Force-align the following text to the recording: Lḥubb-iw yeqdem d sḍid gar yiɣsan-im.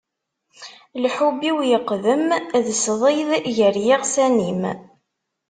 Lḥubb-iw 1.03 1.57
yeqdem 1.69 2.27
d 2.65 2.67
sḍid 2.83 3.29
gar 3.55 3.75
yiɣsan-im. 3.85 4.61